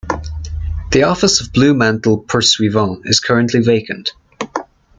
[0.89, 4.13] The office of Bluemantle Pursuivant is currently vacant.